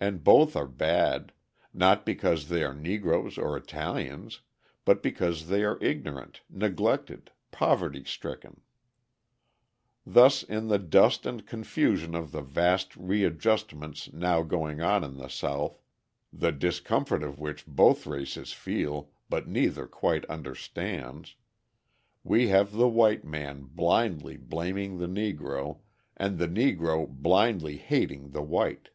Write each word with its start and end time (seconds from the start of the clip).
And 0.00 0.24
both 0.24 0.56
are 0.56 0.66
bad, 0.66 1.30
not 1.72 2.04
because 2.04 2.48
they 2.48 2.64
are 2.64 2.74
Negroes 2.74 3.38
or 3.38 3.56
Italians, 3.56 4.40
but 4.84 5.04
because 5.04 5.46
they 5.46 5.62
are 5.62 5.78
ignorant, 5.80 6.40
neglected, 6.50 7.30
poverty 7.52 8.02
stricken. 8.02 8.62
Thus 10.04 10.42
in 10.42 10.66
the 10.66 10.80
dust 10.80 11.26
and 11.26 11.46
confusion 11.46 12.16
of 12.16 12.32
the 12.32 12.40
vast 12.42 12.96
readjustments 12.96 14.12
now 14.12 14.42
going 14.42 14.80
on 14.82 15.04
in 15.04 15.16
the 15.16 15.28
South, 15.28 15.80
the 16.32 16.50
discomfort 16.50 17.22
of 17.22 17.38
which 17.38 17.64
both 17.64 18.04
races 18.04 18.52
feel 18.52 19.12
but 19.30 19.46
neither 19.46 19.86
quite 19.86 20.24
understands, 20.24 21.36
we 22.24 22.48
have 22.48 22.72
the 22.72 22.88
white 22.88 23.24
man 23.24 23.62
blindly 23.62 24.36
blaming 24.36 24.98
the 24.98 25.06
Negro 25.06 25.78
and 26.16 26.36
the 26.38 26.48
Negro 26.48 27.08
blindly 27.08 27.76
hating 27.76 28.30
the 28.30 28.42
white. 28.42 28.90